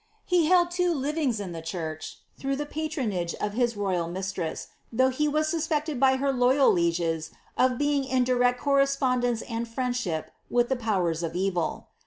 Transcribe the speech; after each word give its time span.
He 0.25 0.47
held 0.47 0.71
two 0.71 0.95
liringa 0.95 1.39
in 1.39 1.51
the 1.51 1.61
church, 1.61 2.17
through 2.35 2.55
the 2.55 2.65
patronage 2.65 3.35
of 3.35 3.53
his 3.53 3.77
royal 3.77 4.07
mistress, 4.07 4.69
though 4.91 5.09
he 5.11 5.27
was 5.27 5.47
suspected 5.47 5.99
by 5.99 6.15
her 6.15 6.33
loyal 6.33 6.71
lieges 6.71 7.29
of 7.55 7.77
being 7.77 8.05
in 8.05 8.23
direct 8.23 8.59
corre 8.59 8.81
ipnndence 8.85 9.43
and 9.47 9.67
friendship 9.67 10.31
with 10.49 10.69
the 10.69 10.75
powers 10.75 11.21
of 11.21 11.35
evil. 11.35 11.89